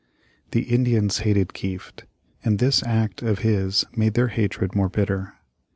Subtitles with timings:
[0.49, 2.05] The Indians hated Kieft,
[2.43, 5.33] and this act of his made their hatred more bitter.